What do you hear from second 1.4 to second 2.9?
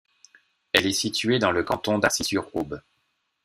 le canton d'Arcis-sur-Aube.